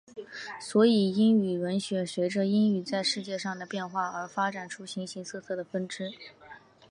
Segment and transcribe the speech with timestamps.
[0.59, 6.11] 所以英语文学随着英语在世界上的变化而发展出了形形色色的分支。